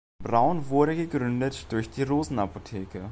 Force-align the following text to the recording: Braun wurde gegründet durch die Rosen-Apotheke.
Braun 0.23 0.67
wurde 0.69 0.95
gegründet 0.95 1.67
durch 1.69 1.91
die 1.91 2.01
Rosen-Apotheke. 2.01 3.07